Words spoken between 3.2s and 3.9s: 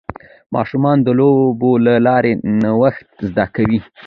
زده کوي.